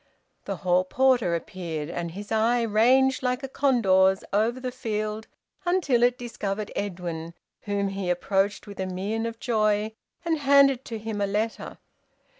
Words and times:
The 0.45 0.55
hall 0.55 0.83
porter 0.83 1.35
appeared, 1.35 1.87
and 1.87 2.09
his 2.09 2.31
eye 2.31 2.63
ranged 2.63 3.21
like 3.21 3.43
a 3.43 3.47
condor's 3.47 4.23
over 4.33 4.59
the 4.59 4.71
field 4.71 5.27
until 5.63 6.01
it 6.01 6.17
discovered 6.17 6.71
Edwin, 6.75 7.35
whom 7.65 7.89
he 7.89 8.09
approached 8.09 8.65
with 8.65 8.79
a 8.79 8.87
mien 8.87 9.27
of 9.27 9.39
joy 9.39 9.91
and 10.25 10.39
handed 10.39 10.83
to 10.85 10.97
him 10.97 11.21
a 11.21 11.27
letter. 11.27 11.77